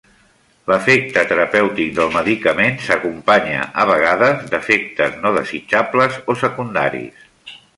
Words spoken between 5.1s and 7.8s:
no desitjables o secundaris.